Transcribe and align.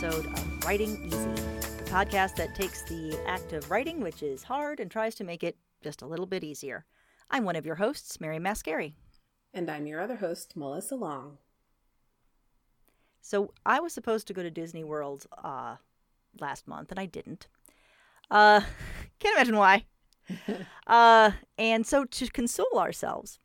episode 0.00 0.26
of 0.26 0.64
Writing 0.64 0.96
Easy, 1.06 1.16
the 1.16 1.90
podcast 1.90 2.36
that 2.36 2.54
takes 2.54 2.82
the 2.82 3.18
act 3.26 3.52
of 3.52 3.68
writing, 3.68 4.00
which 4.00 4.22
is 4.22 4.44
hard, 4.44 4.78
and 4.78 4.88
tries 4.88 5.16
to 5.16 5.24
make 5.24 5.42
it 5.42 5.56
just 5.82 6.02
a 6.02 6.06
little 6.06 6.24
bit 6.24 6.44
easier. 6.44 6.84
I'm 7.32 7.42
one 7.42 7.56
of 7.56 7.66
your 7.66 7.74
hosts, 7.74 8.20
Mary 8.20 8.38
Mascari. 8.38 8.92
And 9.52 9.68
I'm 9.68 9.88
your 9.88 10.00
other 10.00 10.14
host, 10.14 10.54
Melissa 10.54 10.94
Long. 10.94 11.38
So 13.22 13.52
I 13.66 13.80
was 13.80 13.92
supposed 13.92 14.28
to 14.28 14.32
go 14.32 14.44
to 14.44 14.52
Disney 14.52 14.84
World 14.84 15.26
uh, 15.42 15.76
last 16.38 16.68
month, 16.68 16.92
and 16.92 17.00
I 17.00 17.06
didn't. 17.06 17.48
Uh, 18.30 18.60
can't 19.18 19.34
imagine 19.34 19.56
why. 19.56 19.84
uh, 20.86 21.32
and 21.58 21.84
so 21.84 22.04
to 22.04 22.28
console 22.28 22.78
ourselves, 22.78 23.40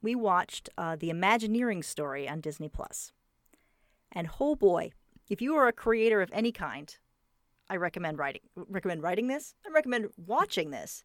we 0.00 0.14
watched 0.14 0.70
uh, 0.78 0.96
the 0.96 1.10
Imagineering 1.10 1.82
story 1.82 2.26
on 2.26 2.40
Disney 2.40 2.70
Plus. 2.70 3.12
And 4.10 4.30
oh 4.40 4.56
boy, 4.56 4.92
if 5.30 5.40
you 5.40 5.54
are 5.54 5.68
a 5.68 5.72
creator 5.72 6.20
of 6.20 6.28
any 6.32 6.52
kind, 6.52 6.94
I 7.70 7.76
recommend 7.76 8.18
writing 8.18 8.42
recommend 8.56 9.02
writing 9.02 9.28
this. 9.28 9.54
I 9.66 9.70
recommend 9.70 10.08
watching 10.16 10.70
this. 10.70 11.04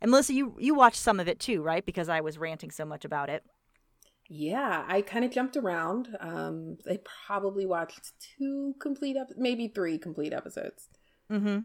And 0.00 0.10
Melissa, 0.10 0.32
you 0.32 0.56
you 0.58 0.74
watched 0.74 0.96
some 1.00 1.20
of 1.20 1.28
it 1.28 1.40
too, 1.40 1.62
right? 1.62 1.84
Because 1.84 2.08
I 2.08 2.20
was 2.20 2.38
ranting 2.38 2.70
so 2.70 2.84
much 2.84 3.04
about 3.04 3.28
it. 3.28 3.44
Yeah, 4.28 4.84
I 4.88 5.02
kind 5.02 5.24
of 5.24 5.30
jumped 5.30 5.56
around. 5.56 6.16
Um, 6.20 6.78
I 6.90 6.98
probably 7.26 7.64
watched 7.64 8.12
two 8.18 8.74
complete, 8.80 9.16
ep- 9.16 9.36
maybe 9.36 9.68
three 9.68 9.98
complete 9.98 10.32
episodes. 10.32 10.88
Mm-hmm. 11.30 11.60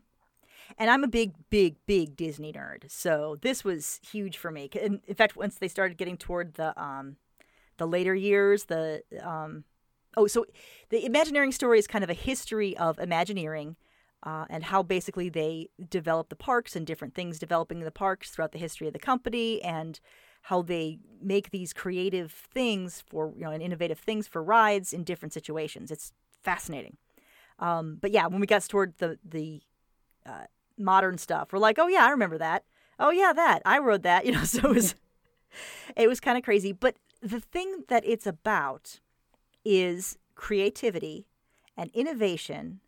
And 0.78 0.90
I'm 0.90 1.04
a 1.04 1.08
big, 1.08 1.34
big, 1.50 1.78
big 1.88 2.16
Disney 2.16 2.54
nerd, 2.54 2.90
so 2.90 3.38
this 3.42 3.64
was 3.64 4.00
huge 4.10 4.38
for 4.38 4.52
me. 4.52 4.70
In, 4.80 5.02
in 5.08 5.16
fact, 5.16 5.36
once 5.36 5.56
they 5.56 5.68
started 5.68 5.98
getting 5.98 6.18
toward 6.18 6.54
the 6.54 6.80
um, 6.82 7.18
the 7.78 7.88
later 7.88 8.14
years, 8.14 8.66
the 8.66 9.02
um, 9.22 9.66
oh, 10.18 10.28
so 10.28 10.46
the 10.90 11.06
Imagineering 11.06 11.52
story 11.52 11.80
is 11.80 11.88
kind 11.88 12.04
of 12.04 12.10
a 12.10 12.16
history 12.16 12.76
of 12.78 13.00
Imagineering. 13.00 13.76
Uh, 14.24 14.46
and 14.52 14.66
how 14.66 14.84
basically 14.84 15.30
they 15.30 15.68
develop 15.90 16.30
the 16.30 16.36
parks 16.36 16.76
and 16.76 16.86
different 16.86 17.16
things 17.16 17.40
developing 17.40 17.80
the 17.80 17.90
parks 17.90 18.30
throughout 18.30 18.52
the 18.52 18.60
history 18.60 18.86
of 18.86 18.94
the 18.94 19.00
company 19.00 19.60
and 19.64 20.00
how 20.44 20.62
they 20.62 21.00
make 21.22 21.52
these 21.52 21.74
creative 21.74 22.32
things 22.32 23.04
for 23.10 23.34
you 23.36 23.44
know 23.44 23.52
and 23.52 23.62
innovative 23.62 24.00
things 24.00 24.28
for 24.28 24.44
rides 24.44 24.94
in 24.94 25.04
different 25.04 25.34
situations. 25.34 25.92
It's 25.92 26.14
fascinating. 26.44 26.98
Um, 27.60 27.98
but 28.02 28.12
yeah, 28.12 28.28
when 28.28 28.42
we 28.42 28.48
got 28.48 28.64
toward 28.68 28.98
the 28.98 29.20
the 29.24 29.62
uh, 30.26 30.46
modern 30.78 31.18
stuff, 31.18 31.54
we're 31.54 31.60
like, 31.60 31.78
oh 31.80 31.88
yeah, 31.88 32.06
I 32.06 32.10
remember 32.10 32.38
that. 32.38 32.64
Oh 33.00 33.12
yeah, 33.12 33.34
that 33.34 33.62
I 33.66 33.80
wrote 33.80 34.04
that. 34.04 34.26
You 34.32 34.34
know, 34.34 34.44
so 34.44 34.70
it 34.70 34.76
was 34.76 34.96
it 35.96 36.08
was 36.08 36.20
kind 36.20 36.38
of 36.38 36.44
crazy. 36.44 36.72
But 36.72 36.96
the 37.22 37.40
thing 37.40 37.84
that 37.88 38.04
it's 38.06 38.26
about 38.26 39.00
is 39.64 40.18
creativity 40.36 41.28
and 41.78 41.92
innovation 41.94 42.80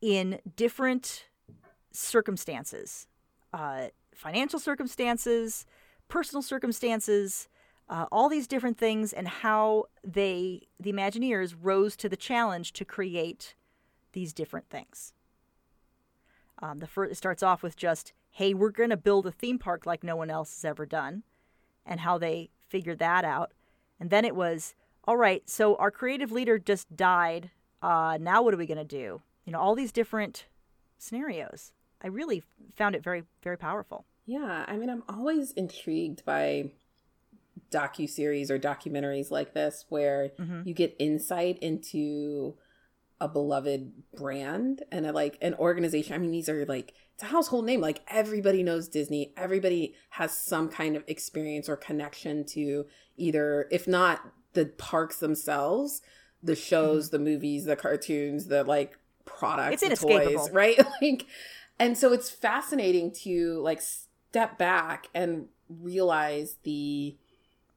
in 0.00 0.38
different 0.56 1.26
circumstances, 1.92 3.06
uh, 3.52 3.86
financial 4.14 4.58
circumstances, 4.58 5.66
personal 6.08 6.42
circumstances, 6.42 7.48
uh, 7.88 8.06
all 8.10 8.28
these 8.28 8.46
different 8.46 8.78
things, 8.78 9.12
and 9.12 9.28
how 9.28 9.84
they, 10.04 10.62
the 10.78 10.92
Imagineers, 10.92 11.54
rose 11.60 11.96
to 11.96 12.08
the 12.08 12.16
challenge 12.16 12.72
to 12.72 12.84
create 12.84 13.54
these 14.12 14.32
different 14.32 14.68
things. 14.68 15.12
Um, 16.60 16.78
the 16.78 16.86
first, 16.86 17.12
it 17.12 17.16
starts 17.16 17.42
off 17.42 17.62
with 17.62 17.76
just, 17.76 18.12
hey, 18.30 18.54
we're 18.54 18.70
going 18.70 18.90
to 18.90 18.96
build 18.96 19.26
a 19.26 19.32
theme 19.32 19.58
park 19.58 19.86
like 19.86 20.02
no 20.02 20.16
one 20.16 20.30
else 20.30 20.54
has 20.56 20.64
ever 20.64 20.86
done, 20.86 21.22
and 21.84 22.00
how 22.00 22.18
they 22.18 22.50
figured 22.68 22.98
that 22.98 23.24
out. 23.24 23.52
And 24.00 24.10
then 24.10 24.24
it 24.24 24.34
was, 24.34 24.74
all 25.06 25.16
right, 25.16 25.48
so 25.48 25.76
our 25.76 25.90
creative 25.90 26.32
leader 26.32 26.58
just 26.58 26.96
died. 26.96 27.50
Uh, 27.82 28.18
now 28.20 28.42
what 28.42 28.52
are 28.52 28.56
we 28.56 28.66
going 28.66 28.78
to 28.78 28.84
do? 28.84 29.22
You 29.44 29.52
know, 29.52 29.60
all 29.60 29.74
these 29.74 29.92
different 29.92 30.46
scenarios. 30.98 31.72
I 32.02 32.08
really 32.08 32.42
found 32.74 32.94
it 32.94 33.02
very, 33.02 33.22
very 33.42 33.56
powerful. 33.56 34.04
Yeah, 34.26 34.64
I 34.66 34.76
mean, 34.76 34.90
I'm 34.90 35.04
always 35.08 35.52
intrigued 35.52 36.24
by 36.24 36.70
docu 37.70 38.08
series 38.08 38.50
or 38.50 38.58
documentaries 38.58 39.30
like 39.30 39.54
this 39.54 39.86
where 39.88 40.30
mm-hmm. 40.38 40.62
you 40.64 40.74
get 40.74 40.94
insight 40.98 41.58
into 41.60 42.54
a 43.20 43.28
beloved 43.28 43.92
brand 44.14 44.82
and 44.92 45.06
a, 45.06 45.12
like 45.12 45.38
an 45.40 45.54
organization. 45.54 46.14
I 46.14 46.18
mean, 46.18 46.32
these 46.32 46.48
are 46.48 46.66
like 46.66 46.92
it's 47.14 47.22
a 47.22 47.26
household 47.26 47.64
name. 47.64 47.80
Like 47.80 48.02
everybody 48.08 48.62
knows 48.62 48.88
Disney. 48.88 49.32
Everybody 49.36 49.94
has 50.10 50.36
some 50.36 50.68
kind 50.68 50.96
of 50.96 51.04
experience 51.06 51.68
or 51.68 51.76
connection 51.76 52.44
to 52.46 52.86
either, 53.16 53.68
if 53.70 53.88
not 53.88 54.20
the 54.56 54.66
parks 54.66 55.18
themselves, 55.18 56.02
the 56.42 56.56
shows, 56.56 57.06
mm-hmm. 57.06 57.16
the 57.16 57.30
movies, 57.30 57.64
the 57.66 57.76
cartoons, 57.76 58.46
the 58.46 58.64
like 58.64 58.98
products, 59.24 59.82
it's 59.82 60.00
the 60.00 60.08
toys, 60.08 60.50
right? 60.52 60.80
like, 61.00 61.26
and 61.78 61.96
so 61.96 62.12
it's 62.12 62.30
fascinating 62.30 63.12
to 63.12 63.60
like 63.60 63.80
step 63.80 64.58
back 64.58 65.08
and 65.14 65.46
realize 65.68 66.56
the 66.64 67.16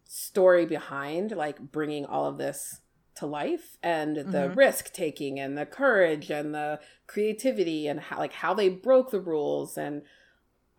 story 0.06 0.66
behind 0.66 1.32
like 1.32 1.60
bringing 1.60 2.06
all 2.06 2.26
of 2.26 2.38
this 2.38 2.82
to 3.16 3.26
life 3.26 3.78
and 3.84 4.16
the 4.16 4.24
mm-hmm. 4.24 4.58
risk 4.58 4.94
taking 4.94 5.40
and 5.40 5.58
the 5.58 5.66
courage 5.66 6.32
and 6.32 6.56
the 6.56 6.80
creativity 7.06 7.88
and 7.88 8.00
how 8.00 8.18
like 8.18 8.34
how 8.34 8.54
they 8.54 8.70
broke 8.70 9.12
the 9.12 9.20
rules 9.20 9.78
and 9.78 10.02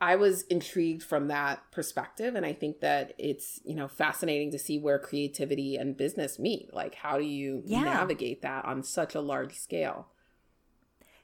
I 0.00 0.16
was 0.16 0.42
intrigued 0.42 1.02
from 1.02 1.28
that 1.28 1.62
perspective 1.72 2.34
and 2.34 2.46
I 2.46 2.52
think 2.52 2.80
that 2.80 3.12
it's 3.18 3.60
you 3.64 3.74
know 3.74 3.88
fascinating 3.88 4.50
to 4.52 4.58
see 4.58 4.78
where 4.78 4.98
creativity 4.98 5.76
and 5.76 5.96
business 5.96 6.38
meet 6.38 6.72
like 6.72 6.94
how 6.94 7.18
do 7.18 7.24
you 7.24 7.62
yeah. 7.66 7.82
navigate 7.82 8.42
that 8.42 8.64
on 8.64 8.82
such 8.82 9.14
a 9.14 9.20
large 9.20 9.58
scale 9.58 10.08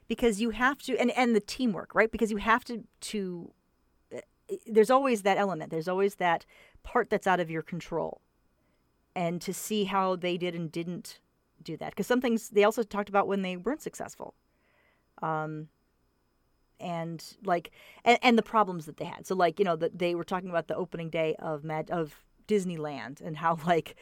because 0.07 0.39
you 0.39 0.51
have 0.51 0.77
to 0.83 0.97
and 0.97 1.11
and 1.11 1.35
the 1.35 1.39
teamwork 1.39 1.95
right 1.95 2.11
because 2.11 2.31
you 2.31 2.37
have 2.37 2.63
to 2.65 2.83
to 3.01 3.51
there's 4.65 4.89
always 4.89 5.23
that 5.23 5.37
element. 5.37 5.71
There's 5.71 5.87
always 5.87 6.15
that 6.15 6.45
part 6.83 7.09
that's 7.09 7.27
out 7.27 7.39
of 7.39 7.51
your 7.51 7.61
control. 7.61 8.21
And 9.15 9.41
to 9.41 9.53
see 9.53 9.85
how 9.85 10.15
they 10.15 10.37
did 10.37 10.55
and 10.55 10.71
didn't 10.71 11.19
do 11.61 11.75
that. 11.77 11.91
Because 11.91 12.07
some 12.07 12.21
things 12.21 12.49
they 12.49 12.63
also 12.63 12.83
talked 12.83 13.09
about 13.09 13.27
when 13.27 13.41
they 13.41 13.57
weren't 13.57 13.81
successful. 13.81 14.35
Um, 15.21 15.69
and 16.79 17.23
like 17.43 17.71
and, 18.05 18.19
and 18.21 18.37
the 18.37 18.43
problems 18.43 18.85
that 18.85 18.97
they 18.97 19.05
had. 19.05 19.25
So 19.25 19.35
like, 19.35 19.59
you 19.59 19.65
know, 19.65 19.75
that 19.75 19.97
they 19.99 20.15
were 20.15 20.23
talking 20.23 20.49
about 20.49 20.67
the 20.67 20.75
opening 20.75 21.09
day 21.09 21.35
of 21.39 21.63
Mad 21.63 21.89
of 21.91 22.23
Disneyland 22.47 23.21
and 23.21 23.37
how 23.37 23.57
like 23.65 23.95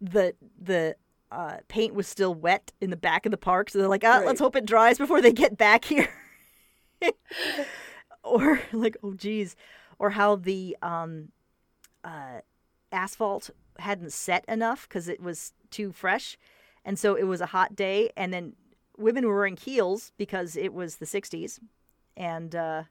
the 0.00 0.34
the 0.60 0.96
uh, 1.30 1.58
paint 1.68 1.94
was 1.94 2.06
still 2.06 2.34
wet 2.34 2.72
in 2.80 2.90
the 2.90 2.96
back 2.96 3.26
of 3.26 3.30
the 3.30 3.36
park. 3.38 3.70
So 3.70 3.78
they're 3.78 3.88
like, 3.88 4.04
ah, 4.04 4.18
right. 4.18 4.26
let's 4.26 4.40
hope 4.40 4.56
it 4.56 4.66
dries 4.66 4.98
before 4.98 5.20
they 5.20 5.32
get 5.32 5.56
back 5.56 5.84
here. 5.84 6.08
or 8.22 8.60
like, 8.72 8.96
oh 9.02 9.14
geez, 9.14 9.56
or 9.98 10.10
how 10.10 10.36
the 10.36 10.76
um, 10.82 11.28
uh, 12.04 12.40
asphalt 12.92 13.50
hadn't 13.78 14.12
set 14.12 14.44
enough 14.46 14.88
because 14.88 15.08
it 15.08 15.20
was 15.20 15.52
too 15.70 15.92
fresh, 15.92 16.38
and 16.84 16.98
so 16.98 17.14
it 17.14 17.24
was 17.24 17.40
a 17.40 17.46
hot 17.46 17.74
day, 17.74 18.10
and 18.16 18.32
then 18.32 18.54
women 18.96 19.26
were 19.26 19.34
wearing 19.34 19.56
heels 19.56 20.12
because 20.16 20.56
it 20.56 20.72
was 20.72 20.96
the 20.96 21.06
'60s, 21.06 21.58
and 22.16 22.54
uh, 22.54 22.84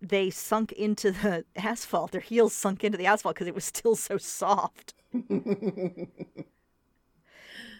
they 0.00 0.30
sunk 0.30 0.72
into 0.72 1.10
the 1.10 1.44
asphalt. 1.56 2.12
Their 2.12 2.20
heels 2.20 2.52
sunk 2.52 2.84
into 2.84 2.98
the 2.98 3.06
asphalt 3.06 3.34
because 3.34 3.48
it 3.48 3.54
was 3.54 3.64
still 3.64 3.96
so 3.96 4.18
soft. 4.18 4.94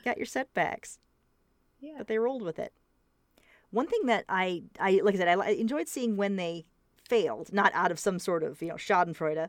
Got 0.05 0.17
your 0.17 0.27
setbacks. 0.27 0.99
Yeah. 1.81 1.95
But 1.99 2.09
they 2.09 2.19
rolled 2.19 2.43
with 2.43 2.59
it. 2.59 2.73
One 3.71 3.87
thing 3.87 4.07
that 4.07 4.25
I, 4.29 4.63
I 4.81 5.01
like 5.03 5.15
I 5.15 5.19
said, 5.19 5.29
I 5.29 5.51
enjoyed 5.51 5.89
seeing 5.89 6.17
when 6.17 6.37
they 6.37 6.65
failed, 7.05 7.53
not 7.53 7.73
out 7.75 7.91
of 7.91 7.99
some 7.99 8.19
sort 8.19 8.43
of 8.43 8.63
you 8.63 8.69
know 8.69 8.77
Schadenfreude, 8.77 9.49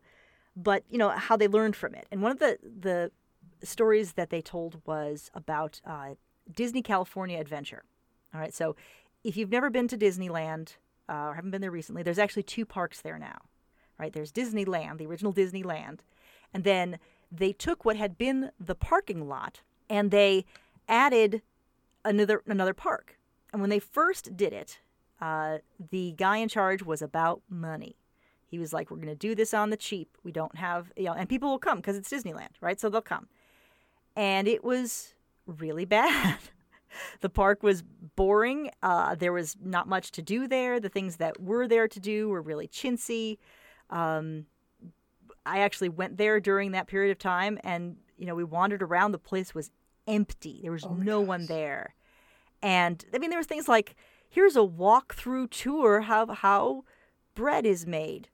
but 0.55 0.83
you 0.89 0.97
know 0.97 1.09
how 1.09 1.37
they 1.37 1.47
learned 1.47 1.75
from 1.75 1.95
it. 1.95 2.05
And 2.11 2.21
one 2.21 2.31
of 2.31 2.39
the 2.39 2.57
the 2.61 3.11
stories 3.63 4.13
that 4.13 4.29
they 4.29 4.41
told 4.41 4.81
was 4.85 5.31
about 5.33 5.79
uh, 5.85 6.15
Disney 6.53 6.81
California 6.81 7.39
Adventure. 7.39 7.83
All 8.33 8.41
right, 8.41 8.53
so 8.53 8.75
if 9.23 9.37
you've 9.37 9.51
never 9.51 9.69
been 9.69 9.87
to 9.87 9.97
Disneyland 9.97 10.75
uh, 11.09 11.29
or 11.29 11.33
haven't 11.33 11.51
been 11.51 11.61
there 11.61 11.71
recently, 11.71 12.03
there's 12.03 12.19
actually 12.19 12.43
two 12.43 12.65
parks 12.65 13.01
there 13.01 13.17
now. 13.17 13.39
Right, 13.97 14.13
there's 14.13 14.31
Disneyland, 14.31 14.97
the 14.97 15.07
original 15.07 15.33
Disneyland, 15.33 15.99
and 16.53 16.63
then 16.63 16.99
they 17.29 17.51
took 17.51 17.83
what 17.83 17.97
had 17.97 18.17
been 18.17 18.51
the 18.57 18.75
parking 18.75 19.27
lot 19.27 19.61
and 19.89 20.11
they 20.11 20.45
added 20.87 21.41
another 22.05 22.41
another 22.47 22.73
park. 22.73 23.17
And 23.51 23.61
when 23.61 23.69
they 23.69 23.79
first 23.79 24.37
did 24.37 24.53
it, 24.53 24.79
uh, 25.19 25.59
the 25.91 26.13
guy 26.17 26.37
in 26.37 26.49
charge 26.49 26.83
was 26.83 27.01
about 27.01 27.41
money. 27.49 27.97
He 28.47 28.59
was 28.59 28.73
like, 28.73 28.89
"We're 28.89 28.97
going 28.97 29.07
to 29.07 29.15
do 29.15 29.35
this 29.35 29.53
on 29.53 29.69
the 29.69 29.77
cheap. 29.77 30.17
We 30.23 30.31
don't 30.31 30.55
have, 30.55 30.91
you 30.95 31.05
know, 31.05 31.13
and 31.13 31.27
people 31.27 31.49
will 31.49 31.59
come 31.59 31.77
because 31.77 31.97
it's 31.97 32.09
Disneyland, 32.09 32.53
right? 32.61 32.79
So 32.79 32.89
they'll 32.89 33.01
come." 33.01 33.27
And 34.15 34.47
it 34.47 34.63
was 34.63 35.13
really 35.45 35.85
bad. 35.99 36.39
the 37.21 37.29
park 37.29 37.63
was 37.63 37.83
boring. 38.15 38.71
Uh, 38.81 39.15
there 39.15 39.33
was 39.33 39.57
not 39.61 39.87
much 39.87 40.11
to 40.11 40.21
do 40.21 40.47
there. 40.47 40.79
The 40.79 40.89
things 40.89 41.17
that 41.17 41.41
were 41.41 41.67
there 41.67 41.87
to 41.87 41.99
do 41.99 42.29
were 42.29 42.41
really 42.41 42.67
chintzy. 42.67 43.37
Um, 43.89 44.45
I 45.45 45.59
actually 45.59 45.89
went 45.89 46.17
there 46.17 46.39
during 46.39 46.71
that 46.71 46.87
period 46.87 47.11
of 47.11 47.17
time, 47.17 47.59
and 47.63 47.97
you 48.17 48.25
know, 48.25 48.35
we 48.35 48.43
wandered 48.43 48.83
around. 48.83 49.11
The 49.11 49.17
place 49.19 49.55
was 49.55 49.71
empty. 50.07 50.59
There 50.61 50.71
was 50.71 50.85
oh 50.85 50.93
no 50.93 51.19
gosh. 51.21 51.27
one 51.27 51.45
there 51.45 51.95
And 52.61 53.05
I 53.13 53.19
mean, 53.19 53.29
there 53.29 53.39
was 53.39 53.47
things 53.47 53.67
like 53.67 53.95
here's 54.29 54.55
a 54.55 54.59
walkthrough 54.59 55.49
tour 55.49 56.01
how 56.01 56.27
how 56.27 56.83
bread 57.35 57.65
is 57.65 57.85
made. 57.85 58.29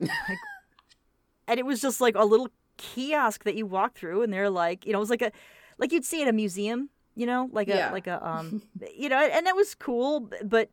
like, 0.00 0.10
and 1.48 1.58
it 1.58 1.66
was 1.66 1.80
just 1.80 2.00
like 2.00 2.16
a 2.16 2.24
little 2.24 2.48
kiosk 2.76 3.44
that 3.44 3.54
you 3.54 3.66
walk 3.66 3.96
through, 3.96 4.22
and 4.22 4.32
they're 4.32 4.50
like, 4.50 4.86
you 4.86 4.92
know, 4.92 4.98
it 4.98 5.00
was 5.00 5.10
like 5.10 5.22
a 5.22 5.32
like 5.78 5.92
you'd 5.92 6.04
see 6.04 6.22
in 6.22 6.28
a 6.28 6.32
museum, 6.32 6.90
you 7.18 7.26
know, 7.26 7.48
like 7.52 7.68
a 7.68 7.76
Yeah. 7.76 7.92
like 7.92 8.06
a 8.06 8.18
um, 8.26 8.62
you 8.96 9.08
know, 9.08 9.18
and 9.18 9.46
that 9.46 9.56
was 9.56 9.74
cool, 9.74 10.30
but 10.44 10.70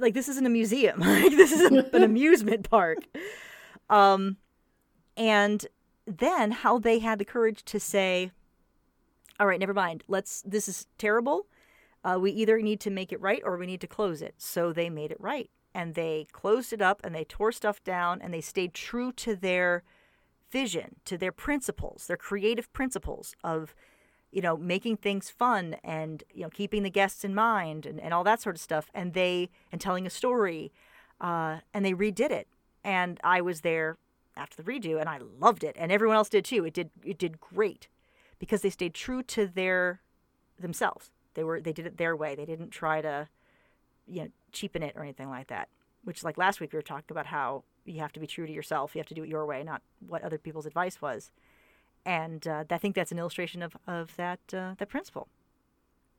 like 0.00 0.12
this 0.14 0.28
isn't 0.28 0.44
a 0.46 0.50
museum, 0.50 0.98
like 1.18 1.30
this 1.36 1.52
is 1.52 1.60
a, 1.70 1.96
an 1.96 2.02
amusement 2.10 2.68
park. 2.68 2.98
Um, 3.88 4.36
and 5.16 5.64
then 6.06 6.50
how 6.50 6.78
they 6.78 6.98
had 6.98 7.18
the 7.18 7.24
courage 7.24 7.64
to 7.66 7.78
say, 7.78 8.32
"All 9.38 9.46
right, 9.46 9.60
never 9.60 9.74
mind. 9.74 10.02
Let's. 10.08 10.42
This 10.42 10.68
is 10.68 10.86
terrible. 10.98 11.46
Uh, 12.04 12.18
we 12.20 12.30
either 12.32 12.60
need 12.60 12.80
to 12.80 12.90
make 12.90 13.12
it 13.12 13.20
right 13.20 13.40
or 13.44 13.56
we 13.56 13.66
need 13.66 13.80
to 13.80 13.86
close 13.86 14.20
it." 14.22 14.34
So 14.38 14.72
they 14.72 14.90
made 14.90 15.10
it 15.12 15.20
right, 15.20 15.50
and 15.74 15.94
they 15.94 16.26
closed 16.32 16.72
it 16.72 16.82
up, 16.82 17.00
and 17.04 17.14
they 17.14 17.24
tore 17.24 17.52
stuff 17.52 17.82
down, 17.84 18.20
and 18.20 18.34
they 18.34 18.40
stayed 18.40 18.74
true 18.74 19.12
to 19.12 19.36
their 19.36 19.84
vision, 20.50 20.96
to 21.04 21.16
their 21.16 21.32
principles, 21.32 22.06
their 22.06 22.16
creative 22.16 22.72
principles 22.72 23.34
of, 23.42 23.74
you 24.34 24.42
know, 24.42 24.56
making 24.56 24.96
things 24.96 25.30
fun 25.30 25.76
and 25.84 26.24
you 26.34 26.42
know 26.42 26.50
keeping 26.50 26.82
the 26.82 26.90
guests 26.90 27.24
in 27.24 27.34
mind 27.34 27.86
and, 27.86 28.00
and 28.00 28.12
all 28.12 28.24
that 28.24 28.42
sort 28.42 28.56
of 28.56 28.60
stuff, 28.60 28.90
and 28.92 29.14
they 29.14 29.48
and 29.70 29.80
telling 29.80 30.06
a 30.06 30.10
story, 30.10 30.72
uh, 31.20 31.58
and 31.72 31.84
they 31.84 31.92
redid 31.92 32.30
it, 32.30 32.48
and 32.82 33.20
I 33.22 33.40
was 33.40 33.62
there 33.62 33.96
after 34.36 34.60
the 34.60 34.70
redo 34.70 35.00
and 35.00 35.08
I 35.08 35.18
loved 35.38 35.64
it 35.64 35.76
and 35.78 35.92
everyone 35.92 36.16
else 36.16 36.28
did 36.28 36.44
too. 36.44 36.64
It 36.64 36.74
did 36.74 36.90
it 37.04 37.18
did 37.18 37.40
great 37.40 37.88
because 38.38 38.62
they 38.62 38.70
stayed 38.70 38.94
true 38.94 39.22
to 39.22 39.46
their 39.46 40.00
themselves. 40.58 41.10
They 41.34 41.44
were 41.44 41.60
they 41.60 41.72
did 41.72 41.86
it 41.86 41.96
their 41.96 42.16
way. 42.16 42.34
They 42.34 42.46
didn't 42.46 42.70
try 42.70 43.00
to 43.00 43.28
you 44.06 44.22
know 44.22 44.28
cheapen 44.52 44.82
it 44.82 44.94
or 44.96 45.02
anything 45.02 45.30
like 45.30 45.48
that. 45.48 45.68
Which 46.04 46.22
like 46.22 46.36
last 46.36 46.60
week 46.60 46.72
we 46.72 46.76
were 46.76 46.82
talking 46.82 47.06
about 47.10 47.26
how 47.26 47.64
you 47.84 48.00
have 48.00 48.12
to 48.12 48.20
be 48.20 48.26
true 48.26 48.46
to 48.46 48.52
yourself. 48.52 48.94
You 48.94 48.98
have 48.98 49.08
to 49.08 49.14
do 49.14 49.22
it 49.22 49.28
your 49.28 49.46
way, 49.46 49.62
not 49.62 49.82
what 50.06 50.22
other 50.22 50.38
people's 50.38 50.66
advice 50.66 51.00
was. 51.00 51.30
And 52.06 52.46
uh, 52.46 52.64
I 52.70 52.78
think 52.78 52.94
that's 52.94 53.12
an 53.12 53.18
illustration 53.18 53.62
of 53.62 53.76
of 53.86 54.14
that 54.16 54.40
uh, 54.52 54.74
that 54.78 54.88
principle. 54.88 55.28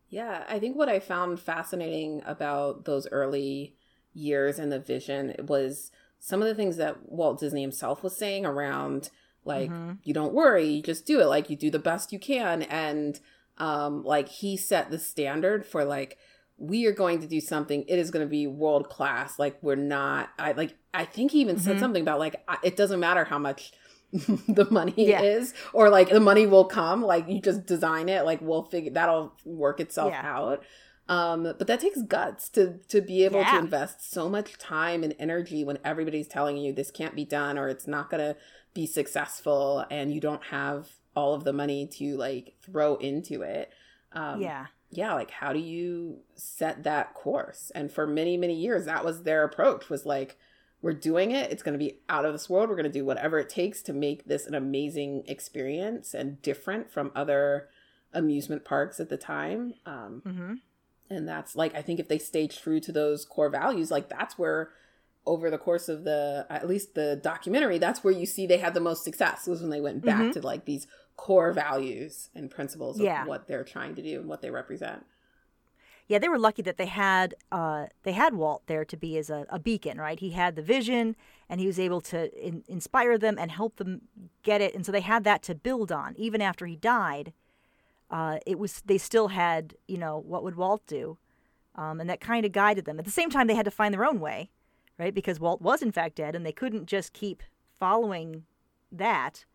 Yeah, 0.09 0.43
I 0.47 0.59
think 0.59 0.75
what 0.77 0.89
I 0.89 0.99
found 0.99 1.39
fascinating 1.39 2.21
about 2.25 2.85
those 2.85 3.07
early 3.11 3.75
years 4.13 4.59
and 4.59 4.71
the 4.71 4.79
vision 4.79 5.35
was 5.47 5.91
some 6.19 6.41
of 6.41 6.47
the 6.47 6.55
things 6.55 6.77
that 6.77 7.09
Walt 7.09 7.39
Disney 7.39 7.61
himself 7.61 8.03
was 8.03 8.15
saying 8.15 8.45
around 8.45 9.09
like 9.43 9.71
you 10.03 10.13
don't 10.13 10.33
worry, 10.33 10.65
you 10.67 10.81
just 10.81 11.05
do 11.05 11.19
it, 11.21 11.25
like 11.25 11.49
you 11.49 11.55
do 11.55 11.69
the 11.69 11.79
best 11.79 12.11
you 12.11 12.19
can 12.19 12.63
and 12.63 13.19
um 13.57 14.03
like 14.03 14.27
he 14.27 14.57
set 14.57 14.89
the 14.91 14.99
standard 14.99 15.65
for 15.65 15.85
like 15.85 16.17
we 16.57 16.85
are 16.85 16.91
going 16.91 17.21
to 17.21 17.27
do 17.27 17.39
something 17.39 17.83
it 17.87 17.97
is 17.97 18.11
going 18.11 18.25
to 18.25 18.29
be 18.29 18.45
world 18.47 18.89
class 18.89 19.39
like 19.39 19.57
we're 19.61 19.75
not 19.75 20.29
i 20.37 20.51
like 20.53 20.75
i 20.93 21.05
think 21.05 21.31
he 21.31 21.39
even 21.39 21.57
said 21.57 21.77
Mhm. 21.77 21.79
something 21.79 22.01
about 22.01 22.19
like 22.19 22.35
I- 22.49 22.57
it 22.63 22.75
doesn't 22.75 22.99
matter 22.99 23.23
how 23.23 23.39
much 23.39 23.71
the 24.47 24.67
money 24.71 24.94
Yeah. 24.95 25.21
is 25.21 25.53
or 25.73 25.89
like 25.89 26.09
the 26.09 26.19
money 26.19 26.45
will 26.47 26.65
come 26.65 27.01
like 27.01 27.27
you 27.27 27.41
just 27.41 27.65
design 27.65 28.07
it 28.09 28.23
like 28.25 28.39
we'll 28.41 28.63
figure 28.63 28.91
that'll 28.91 29.33
work 29.44 29.79
itself 29.79 30.12
Yeah. 30.12 30.21
out 30.38 30.63
um 31.09 31.44
but 31.44 31.67
that 31.67 31.79
takes 31.79 32.01
guts 32.03 32.50
to 32.50 32.79
to 32.88 33.01
be 33.01 33.25
able 33.25 33.44
to 33.44 33.57
invest 33.57 34.09
so 34.12 34.27
much 34.29 34.57
time 34.57 35.03
and 35.03 35.13
energy 35.19 35.63
when 35.63 35.77
everybody's 35.83 36.27
telling 36.27 36.57
you 36.57 36.71
this 36.73 36.91
can't 36.91 37.15
be 37.15 37.25
done 37.25 37.57
or 37.57 37.67
it's 37.67 37.88
not 37.88 38.09
going 38.09 38.23
to 38.23 38.35
be 38.73 38.88
successful 38.88 39.85
and 39.91 40.13
you 40.13 40.19
don't 40.19 40.45
have 40.45 40.89
all 41.15 41.33
of 41.33 41.44
the 41.44 41.53
money 41.53 41.85
to 41.88 42.15
like 42.18 42.56
throw 42.63 42.95
into 42.95 43.41
it 43.41 43.71
um 44.13 44.41
yeah. 44.41 44.65
yeah 44.89 45.13
like 45.13 45.29
how 45.31 45.53
do 45.53 45.59
you 45.59 46.19
set 46.35 46.83
that 46.83 47.13
course 47.13 47.71
and 47.75 47.91
for 47.91 48.07
many 48.07 48.35
many 48.38 48.56
years 48.56 48.85
that 48.85 49.06
was 49.06 49.23
their 49.23 49.44
approach 49.44 49.89
was 49.89 50.06
like 50.06 50.38
we're 50.81 50.94
doing 50.94 51.31
it 51.31 51.51
it's 51.51 51.63
going 51.63 51.77
to 51.77 51.83
be 51.83 52.00
out 52.10 52.25
of 52.25 52.33
this 52.33 52.50
world 52.50 52.69
we're 52.69 52.75
going 52.75 52.83
to 52.86 52.92
do 52.92 53.06
whatever 53.06 53.39
it 53.39 53.50
takes 53.50 53.81
to 53.81 53.94
make 53.94 54.25
this 54.25 54.45
an 54.45 54.54
amazing 54.54 55.24
experience 55.27 56.13
and 56.13 56.42
different 56.42 56.92
from 56.92 57.12
other 57.16 57.68
amusement 58.13 58.63
parks 58.63 59.00
at 59.00 59.10
the 59.10 59.18
time 59.18 59.74
um, 59.86 60.22
Mhm. 60.25 60.60
and 61.10 61.27
that's 61.27 61.56
like 61.56 61.74
i 61.75 61.81
think 61.81 62.00
if 62.00 62.07
they 62.07 62.18
stay 62.19 62.48
true 62.48 62.80
to 62.80 62.92
those 62.92 63.25
core 63.25 63.50
values 63.50 63.92
like 63.92 64.10
that's 64.10 64.38
where 64.38 64.69
over 65.25 65.50
the 65.50 65.57
course 65.57 65.89
of 65.89 66.04
the 66.04 66.45
at 66.50 66.68
least 66.68 66.94
the 66.94 67.19
documentary 67.21 67.78
that's 67.80 68.04
where 68.04 68.13
you 68.13 68.25
see 68.28 68.45
they 68.45 68.57
had 68.60 68.74
the 68.74 68.80
most 68.80 69.04
success 69.04 69.48
was 69.48 69.62
when 69.62 69.71
they 69.71 69.81
went 69.81 70.06
back 70.06 70.21
Mhm. 70.21 70.33
to 70.33 70.42
like 70.42 70.66
these 70.66 70.86
core 71.18 71.51
values 71.54 72.30
and 72.36 72.51
principles 72.51 73.00
of 73.00 73.06
Yeah. 73.06 73.25
what 73.25 73.48
they're 73.48 73.63
trying 73.63 73.95
to 73.95 74.01
do 74.04 74.19
and 74.19 74.30
what 74.30 74.42
they 74.42 74.51
represent 74.51 75.06
yeah, 76.07 76.19
they 76.19 76.30
were 76.30 76.38
lucky 76.38 76.62
that 76.62 76.78
they 76.78 76.86
had 76.86 77.34
uh, 77.52 77.88
they 78.04 78.12
had 78.12 78.36
Walt 78.36 78.63
there 78.68 78.86
to 78.86 78.98
be 78.98 79.18
as 79.18 79.30
a, 79.30 79.46
a 79.50 79.57
beacon, 79.57 79.98
right? 80.00 80.19
He 80.19 80.31
had 80.31 80.56
the 80.56 80.62
vision, 80.62 81.16
and 81.50 81.60
he 81.60 81.66
was 81.66 81.80
able 81.80 82.02
to 82.02 82.31
in, 82.40 82.63
inspire 82.68 83.18
them 83.18 83.38
and 83.40 83.52
help 83.52 83.78
them 83.78 84.02
get 84.44 84.62
it, 84.62 84.75
and 84.75 84.86
so 84.86 84.92
they 84.92 85.02
had 85.02 85.24
that 85.24 85.42
to 85.44 85.56
build 85.56 85.92
on. 85.92 86.13
Even 86.18 86.42
after 86.42 86.68
he 86.68 86.75
died, 86.75 87.34
uh, 88.12 88.38
it 88.46 88.60
was 88.60 88.81
they 88.86 89.00
still 89.00 89.30
had 89.30 89.75
you 89.88 89.98
know 89.98 90.19
what 90.19 90.44
would 90.44 90.56
Walt 90.56 90.86
do, 90.86 91.18
um, 91.75 92.00
and 92.00 92.10
that 92.10 92.22
kind 92.22 92.46
of 92.46 92.52
guided 92.52 92.86
them. 92.86 93.00
At 93.00 93.06
the 93.06 93.12
same 93.12 93.31
time, 93.31 93.48
they 93.48 93.56
had 93.56 93.66
to 93.66 93.72
find 93.72 93.92
their 93.92 94.06
own 94.06 94.19
way, 94.19 94.52
right? 95.00 95.13
Because 95.13 95.40
Walt 95.40 95.62
was 95.62 95.81
in 95.81 95.92
fact 95.92 96.16
dead, 96.16 96.36
and 96.36 96.46
they 96.46 96.52
couldn't 96.52 96.86
just 96.86 97.13
keep 97.13 97.42
following 97.80 98.44
that. 98.92 99.46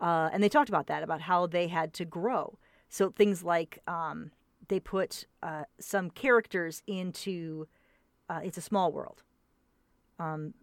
Uh, 0.00 0.30
and 0.32 0.42
they 0.42 0.48
talked 0.48 0.68
about 0.68 0.86
that 0.88 1.02
about 1.02 1.22
how 1.22 1.46
they 1.46 1.68
had 1.68 1.92
to 1.94 2.04
grow. 2.04 2.58
So 2.88 3.10
things 3.10 3.44
like 3.44 3.78
um, 3.86 4.32
they 4.72 4.80
put 4.80 5.26
uh, 5.42 5.64
some 5.78 6.08
characters 6.08 6.82
into 6.86 7.68
uh, 8.30 8.40
it's 8.42 8.56
a 8.56 8.62
small 8.62 8.90
world. 8.90 9.22
Um, 10.18 10.54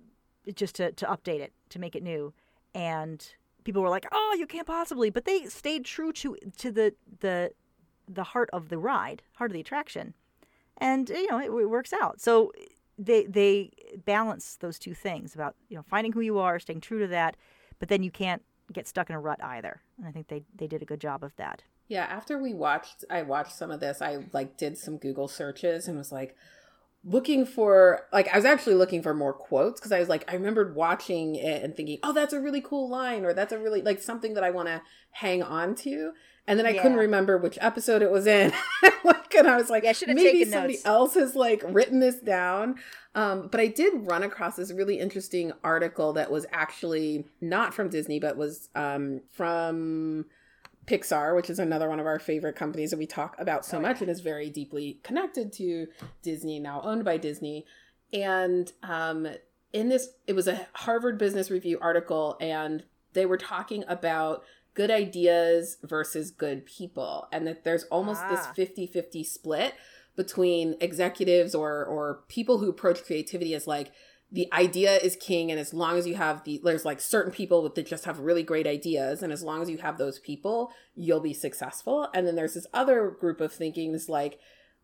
just 0.56 0.74
to, 0.76 0.92
to 0.94 1.06
update 1.06 1.42
it 1.42 1.54
to 1.70 1.78
make 1.78 1.96
it 1.96 2.02
new. 2.02 2.34
And 2.74 3.24
people 3.64 3.84
were 3.84 3.90
like 3.90 4.08
oh 4.12 4.36
you 4.40 4.48
can't 4.48 4.66
possibly 4.66 5.12
but 5.12 5.26
they 5.26 5.46
stayed 5.46 5.86
true 5.86 6.12
to 6.12 6.36
to 6.58 6.72
the 6.72 6.96
the 7.20 7.52
the 8.08 8.24
heart 8.24 8.50
of 8.52 8.70
the 8.70 8.80
ride 8.80 9.22
heart 9.34 9.52
of 9.52 9.54
the 9.54 9.60
attraction. 9.60 10.16
And 10.78 11.08
you 11.10 11.30
know 11.30 11.38
it, 11.38 11.52
it 11.62 11.70
works 11.70 11.94
out. 11.94 12.20
So 12.20 12.52
they 12.98 13.26
they 13.26 13.72
balance 14.06 14.56
those 14.56 14.80
two 14.80 14.96
things 14.96 15.36
about 15.36 15.56
you 15.68 15.78
know 15.78 15.84
finding 15.88 16.14
who 16.14 16.22
you 16.22 16.40
are 16.40 16.58
staying 16.58 16.82
true 16.82 17.00
to 17.00 17.08
that 17.08 17.38
but 17.78 17.90
then 17.90 18.02
you 18.02 18.10
can't 18.10 18.42
get 18.74 18.88
stuck 18.88 19.10
in 19.12 19.16
a 19.16 19.20
rut 19.20 19.44
either. 19.44 19.82
And 20.00 20.08
i 20.08 20.12
think 20.12 20.30
they 20.30 20.42
they 20.56 20.66
did 20.66 20.82
a 20.82 20.86
good 20.86 21.00
job 21.00 21.24
of 21.24 21.36
that 21.36 21.62
Yeah, 21.90 22.04
after 22.04 22.38
we 22.38 22.54
watched, 22.54 23.04
I 23.10 23.24
watched 23.24 23.52
some 23.52 23.72
of 23.72 23.80
this. 23.80 24.02
I 24.02 24.20
like 24.32 24.58
did 24.58 24.78
some 24.78 24.98
Google 24.98 25.28
searches 25.28 25.88
and 25.88 25.98
was 25.98 26.12
like 26.12 26.36
looking 27.04 27.46
for 27.46 28.02
like 28.14 28.28
I 28.32 28.38
was 28.38 28.46
actually 28.46 28.76
looking 28.76 29.02
for 29.02 29.14
more 29.14 29.34
quotes 29.34 29.80
because 29.80 29.92
I 29.92 30.00
was 30.00 30.08
like 30.08 30.24
I 30.32 30.36
remembered 30.36 30.76
watching 30.76 31.36
it 31.36 31.64
and 31.64 31.76
thinking, 31.76 31.98
oh, 32.04 32.14
that's 32.14 32.32
a 32.32 32.40
really 32.40 32.62
cool 32.62 32.88
line 32.88 33.26
or 33.26 33.34
that's 33.34 33.52
a 33.52 33.58
really 33.60 33.82
like 33.82 34.02
something 34.02 34.36
that 34.36 34.44
I 34.44 34.52
want 34.52 34.68
to 34.68 34.82
hang 35.12 35.42
on 35.42 35.76
to. 35.76 36.12
And 36.48 36.58
then 36.58 36.66
I 36.66 36.74
couldn't 36.74 36.98
remember 36.98 37.38
which 37.38 37.58
episode 37.62 38.02
it 38.02 38.10
was 38.10 38.26
in. 38.26 38.52
like, 39.04 39.36
and 39.36 39.48
I 39.48 39.56
was 39.56 39.70
like, 39.70 39.84
Yeah, 39.84 39.94
I 40.08 40.14
maybe 40.14 40.40
taken 40.40 40.52
somebody 40.52 40.74
notes. 40.74 40.86
else 40.86 41.14
has 41.16 41.36
like 41.36 41.64
written 41.68 42.00
this 42.00 42.20
down. 42.20 42.76
Um, 43.14 43.50
but 43.52 43.60
I 43.60 43.68
did 43.68 44.08
run 44.08 44.24
across 44.24 44.56
this 44.56 44.72
really 44.72 45.00
interesting 45.00 45.52
article 45.64 46.14
that 46.14 46.32
was 46.32 46.46
actually 46.52 47.26
not 47.42 47.74
from 47.74 47.90
Disney, 47.90 48.20
but 48.20 48.36
was 48.38 48.70
um, 48.76 49.22
from 49.32 50.26
Pixar, 50.90 51.36
which 51.36 51.50
is 51.50 51.60
another 51.60 51.88
one 51.88 52.00
of 52.00 52.06
our 52.06 52.20
favorite 52.20 52.56
companies 52.56 52.90
that 52.90 52.98
we 52.98 53.06
talk 53.06 53.36
about 53.40 53.64
so 53.66 53.78
Oh, 53.78 53.82
much 53.82 54.02
and 54.02 54.10
is 54.10 54.22
very 54.22 54.50
deeply 54.50 55.00
connected 55.04 55.54
to 55.54 55.88
Disney, 56.24 56.60
now 56.60 56.82
owned 56.84 57.06
by 57.06 57.18
Disney. 57.18 57.66
And 58.12 58.72
um, 58.82 59.28
in 59.72 59.90
this, 59.90 60.10
it 60.26 60.34
was 60.34 60.48
a 60.48 60.68
Harvard 60.74 61.18
Business 61.20 61.52
Review 61.52 61.78
article, 61.80 62.38
and 62.42 62.84
they 63.14 63.26
were 63.26 63.38
talking 63.38 63.84
about 63.88 64.44
good 64.74 64.90
ideas 64.90 65.78
versus 65.84 66.32
good 66.32 66.66
people, 66.66 67.28
and 67.32 67.46
that 67.46 67.64
there's 67.64 67.84
almost 67.86 68.28
this 68.30 68.40
Ah. 68.44 68.54
50 68.54 68.88
50 68.88 69.24
split 69.24 69.74
between 70.16 70.76
executives 70.82 71.54
or, 71.56 71.86
or 71.86 72.24
people 72.28 72.58
who 72.58 72.70
approach 72.70 73.04
creativity 73.04 73.54
as 73.54 73.68
like, 73.68 73.92
the 74.32 74.48
idea 74.54 74.98
is 74.98 75.16
king 75.16 75.50
and 75.50 75.60
as 75.60 75.74
long 75.74 75.98
as 75.98 76.06
you 76.06 76.16
have 76.16 76.44
the 76.44 76.62
there's 76.64 76.86
like 76.86 77.02
certain 77.02 77.32
people 77.32 77.68
that 77.68 77.86
just 77.86 78.06
have 78.06 78.20
really 78.20 78.44
great 78.44 78.68
ideas 78.68 79.24
and 79.24 79.34
as 79.34 79.42
long 79.42 79.62
as 79.62 79.70
you 79.70 79.78
have 79.78 79.98
those 79.98 80.20
people 80.20 80.72
you'll 80.96 81.20
be 81.20 81.34
successful. 81.34 82.08
And 82.14 82.28
then 82.28 82.36
there's 82.36 82.54
this 82.54 82.68
other 82.74 83.10
group 83.10 83.42
of 83.42 83.52
thinking 83.52 83.92
that's 83.92 84.10
like 84.10 84.40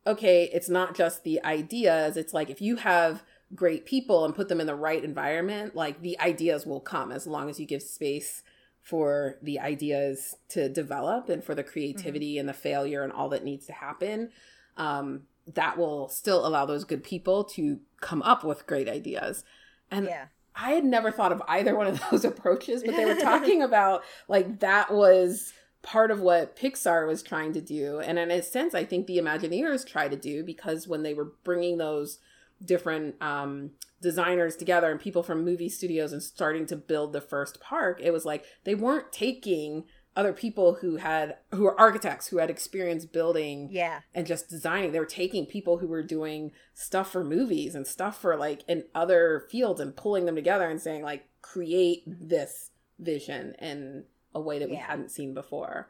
okay 0.07 0.49
it's 0.53 0.69
not 0.69 0.95
just 0.95 1.23
the 1.23 1.43
ideas 1.43 2.17
it's 2.17 2.33
like 2.33 2.49
if 2.49 2.61
you 2.61 2.77
have 2.77 3.23
great 3.53 3.85
people 3.85 4.25
and 4.25 4.35
put 4.35 4.49
them 4.49 4.59
in 4.59 4.67
the 4.67 4.75
right 4.75 5.03
environment 5.03 5.75
like 5.75 6.01
the 6.01 6.19
ideas 6.19 6.65
will 6.65 6.79
come 6.79 7.11
as 7.11 7.27
long 7.27 7.49
as 7.49 7.59
you 7.59 7.65
give 7.65 7.83
space 7.83 8.43
for 8.85 9.39
the 9.41 9.59
ideas 9.59 10.35
to 10.47 10.69
develop 10.69 11.27
and 11.27 11.43
for 11.43 11.55
the 11.55 11.63
creativity 11.63 12.37
and 12.37 12.47
the 12.47 12.53
failure 12.53 13.01
and 13.03 13.11
all 13.11 13.29
that 13.29 13.43
needs 13.43 13.65
to 13.65 13.73
happen. 13.73 14.29
Um, 14.77 15.23
that 15.55 15.75
will 15.75 16.07
still 16.07 16.45
allow 16.45 16.67
those 16.67 16.83
good 16.83 17.03
people 17.03 17.43
to 17.43 17.79
come 18.05 18.21
up 18.21 18.43
with 18.43 18.67
great 18.67 18.87
ideas. 18.87 19.43
And 19.91 20.05
yeah 20.05 20.25
I 20.55 20.71
had 20.71 20.85
never 20.85 21.11
thought 21.11 21.31
of 21.31 21.41
either 21.47 21.75
one 21.75 21.87
of 21.87 22.01
those 22.11 22.25
approaches, 22.25 22.83
but 22.83 22.95
they 22.95 23.05
were 23.05 23.15
talking 23.21 23.61
about 23.61 24.03
like 24.27 24.59
that 24.59 24.93
was 24.93 25.53
part 25.81 26.09
of 26.09 26.19
what 26.19 26.55
Pixar 26.55 27.07
was 27.07 27.21
trying 27.21 27.53
to 27.53 27.61
do. 27.61 27.99
And 27.99 28.17
in 28.17 28.31
a 28.31 28.41
sense, 28.41 28.73
I 28.73 28.85
think 28.85 29.05
the 29.05 29.17
Imagineers 29.17 29.85
try 29.85 30.07
to 30.07 30.15
do 30.15 30.43
because 30.43 30.87
when 30.87 31.03
they 31.03 31.13
were 31.13 31.33
bringing 31.43 31.77
those 31.77 32.19
different 32.63 33.21
um, 33.21 33.71
designers 34.01 34.55
together 34.55 34.89
and 34.89 34.99
people 34.99 35.21
from 35.21 35.45
movie 35.45 35.69
studios 35.69 36.11
and 36.11 36.23
starting 36.23 36.65
to 36.67 36.75
build 36.75 37.13
the 37.13 37.21
first 37.21 37.59
park, 37.59 37.99
it 38.01 38.11
was 38.11 38.25
like 38.25 38.45
they 38.63 38.73
weren't 38.73 39.11
taking 39.11 39.83
other 40.15 40.31
people 40.33 40.75
who 40.75 40.95
had 40.97 41.37
who 41.51 41.63
were 41.63 41.79
architects 41.79 42.27
who 42.27 42.37
had 42.37 42.49
experience 42.49 43.05
building 43.05 43.67
yeah. 43.71 44.01
and 44.13 44.25
just 44.25 44.49
designing. 44.49 44.91
They 44.91 44.99
were 44.99 45.05
taking 45.05 45.45
people 45.45 45.79
who 45.79 45.87
were 45.87 46.03
doing 46.03 46.51
stuff 46.73 47.11
for 47.11 47.23
movies 47.23 47.75
and 47.75 47.85
stuff 47.85 48.19
for 48.21 48.37
like 48.37 48.63
in 48.67 48.85
other 48.95 49.45
fields 49.49 49.81
and 49.81 49.95
pulling 49.95 50.25
them 50.25 50.35
together 50.35 50.69
and 50.69 50.81
saying 50.81 51.03
like 51.03 51.27
create 51.41 52.03
this 52.07 52.71
vision 52.97 53.55
in 53.59 54.05
a 54.33 54.39
way 54.39 54.57
that 54.59 54.69
we 54.69 54.75
Yeah. 54.75 54.87
hadn't 54.87 55.11
seen 55.11 55.33
before. 55.33 55.89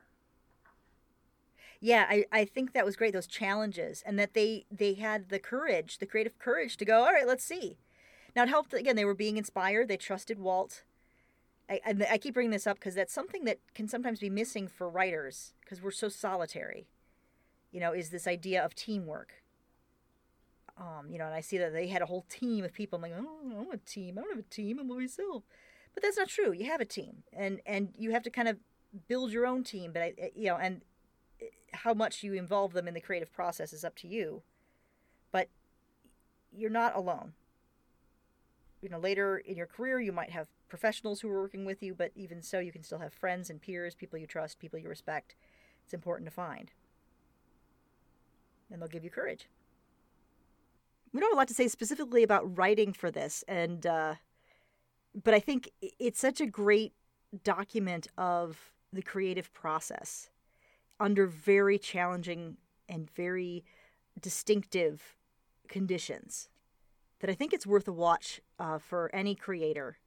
Yeah 1.79 2.05
I, 2.09 2.25
I 2.31 2.45
think 2.45 2.73
that 2.73 2.85
was 2.85 2.95
great 2.95 3.13
those 3.13 3.27
challenges 3.27 4.01
and 4.05 4.17
that 4.17 4.33
they 4.33 4.65
they 4.71 4.95
had 4.95 5.29
the 5.29 5.39
courage 5.39 5.99
the 5.99 6.05
creative 6.07 6.39
courage 6.39 6.77
to 6.77 6.85
go 6.85 6.99
all 7.03 7.11
right 7.13 7.27
let's 7.27 7.45
see. 7.45 7.77
Now 8.35 8.43
it 8.43 8.49
helped 8.49 8.73
again 8.73 8.95
they 8.95 9.05
were 9.05 9.13
being 9.13 9.37
inspired 9.37 9.87
they 9.87 9.97
trusted 9.97 10.39
walt 10.39 10.83
i, 11.69 11.79
I, 12.11 12.17
keep 12.17 12.33
bringing 12.33 12.51
this 12.51 12.67
up 12.67 12.77
because 12.77 12.95
that's 12.95 13.13
something 13.13 13.45
that 13.45 13.59
can 13.73 13.87
sometimes 13.87 14.19
be 14.19 14.29
missing 14.29 14.67
for 14.67 14.89
writers 14.89 15.53
because 15.61 15.81
we're 15.81 15.91
so 15.91 16.09
solitary 16.09 16.87
you 17.71 17.79
know 17.79 17.91
is 17.91 18.09
this 18.09 18.27
idea 18.27 18.63
of 18.63 18.75
teamwork 18.75 19.43
um, 20.77 21.09
you 21.09 21.17
know, 21.17 21.25
and 21.25 21.33
I 21.33 21.39
see 21.41 21.57
that 21.57 21.71
they 21.71 21.87
had 21.87 22.01
a 22.01 22.05
whole 22.05 22.25
team 22.29 22.65
of 22.65 22.73
people. 22.73 22.97
I'm 22.97 23.01
like, 23.03 23.13
oh, 23.17 23.37
I 23.45 23.53
don't 23.53 23.65
have 23.65 23.73
a 23.73 23.77
team. 23.89 24.17
I 24.17 24.21
don't 24.21 24.35
have 24.35 24.45
a 24.45 24.49
team. 24.49 24.79
I'm 24.79 24.87
by 24.87 24.95
myself. 24.95 25.43
But 25.93 26.03
that's 26.03 26.17
not 26.17 26.27
true. 26.27 26.51
You 26.51 26.65
have 26.65 26.81
a 26.81 26.85
team, 26.85 27.23
and 27.31 27.61
and 27.65 27.93
you 27.97 28.11
have 28.11 28.23
to 28.23 28.29
kind 28.29 28.49
of 28.49 28.57
build 29.07 29.31
your 29.31 29.45
own 29.45 29.63
team. 29.63 29.93
But 29.93 30.01
I, 30.01 30.13
I- 30.21 30.31
you 30.35 30.47
know, 30.47 30.57
and 30.57 30.81
eh, 31.41 31.45
how 31.71 31.93
much 31.93 32.23
you 32.23 32.33
involve 32.33 32.73
them 32.73 32.87
in 32.87 32.93
the 32.93 32.99
creative 32.99 33.31
process 33.31 33.71
is 33.71 33.85
up 33.85 33.95
to 33.97 34.07
you. 34.07 34.41
But 35.31 35.47
you're 36.51 36.69
not 36.69 36.95
alone. 36.95 37.33
You 38.81 38.89
know, 38.89 38.99
later 38.99 39.37
in 39.37 39.55
your 39.55 39.65
career, 39.67 40.01
you 40.01 40.11
might 40.11 40.31
have 40.31 40.49
professionals 40.75 41.21
who 41.21 41.29
are 41.29 41.41
working 41.41 41.63
with 41.63 41.81
you, 41.81 41.95
but 41.95 42.11
even 42.15 42.41
so, 42.41 42.59
you 42.59 42.69
can 42.69 42.83
still 42.83 42.99
have 42.99 43.13
friends 43.13 43.49
and 43.49 43.61
peers, 43.61 43.95
people 43.95 44.19
you 44.19 44.27
trust, 44.27 44.59
people 44.59 44.77
you 44.77 44.89
respect. 44.89 45.33
It's 45.85 45.93
important 45.93 46.27
to 46.27 46.35
find, 46.35 46.69
and 48.69 48.81
they'll 48.81 48.89
give 48.89 49.05
you 49.05 49.09
courage. 49.09 49.47
We 51.13 51.21
don't 51.21 51.29
have 51.29 51.37
a 51.37 51.39
lot 51.39 51.47
to 51.47 51.53
say 51.53 51.69
specifically 51.69 52.23
about 52.23 52.57
writing 52.57 52.91
for 52.91 53.09
this, 53.09 53.41
and 53.47 53.85
uh, 53.85 54.15
but 55.23 55.33
I 55.33 55.39
think 55.39 55.71
it's 55.81 56.19
such 56.19 56.41
a 56.41 56.45
great 56.45 56.91
document 57.45 58.07
of 58.17 58.73
the 58.91 59.01
creative 59.01 59.53
process 59.53 60.29
under 60.99 61.25
very 61.25 61.77
challenging 61.77 62.57
and 62.89 63.09
very 63.11 63.63
distinctive 64.19 65.15
conditions 65.69 66.49
that 67.21 67.29
I 67.29 67.33
think 67.33 67.53
it's 67.53 67.65
worth 67.65 67.87
a 67.87 67.93
watch 67.93 68.41
uh, 68.59 68.77
for 68.77 69.09
any 69.13 69.35
creator. 69.35 69.99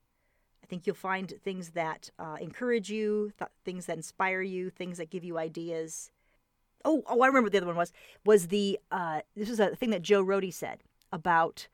Think 0.68 0.86
you'll 0.86 0.96
find 0.96 1.32
things 1.42 1.70
that 1.70 2.10
uh, 2.18 2.36
encourage 2.40 2.90
you, 2.90 3.32
th- 3.38 3.50
things 3.64 3.86
that 3.86 3.96
inspire 3.96 4.42
you, 4.42 4.70
things 4.70 4.98
that 4.98 5.10
give 5.10 5.24
you 5.24 5.38
ideas. 5.38 6.10
Oh, 6.84 7.02
oh, 7.06 7.22
I 7.22 7.26
remember 7.26 7.46
what 7.46 7.52
the 7.52 7.58
other 7.58 7.66
one 7.66 7.76
was. 7.76 7.92
Was 8.24 8.48
the 8.48 8.78
uh, 8.90 9.20
this 9.34 9.48
was 9.48 9.60
a 9.60 9.74
thing 9.74 9.90
that 9.90 10.02
Joe 10.02 10.24
Rohde 10.24 10.52
said 10.52 10.80
about 11.10 11.68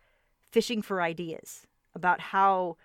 fishing 0.51 0.81
for 0.81 1.03
ideas, 1.03 1.67
about 1.95 2.21
how 2.21 2.77